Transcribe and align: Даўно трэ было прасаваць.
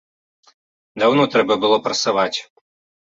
Даўно 1.03 1.23
трэ 1.35 1.43
было 1.53 1.77
прасаваць. 1.89 2.39